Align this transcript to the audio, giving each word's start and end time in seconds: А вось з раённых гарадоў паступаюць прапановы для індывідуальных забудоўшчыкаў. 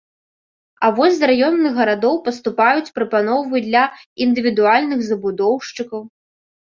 А 0.85 0.87
вось 0.99 1.17
з 1.17 1.27
раённых 1.31 1.73
гарадоў 1.81 2.15
паступаюць 2.27 2.89
прапановы 2.97 3.55
для 3.69 3.83
індывідуальных 4.27 4.99
забудоўшчыкаў. 5.11 6.01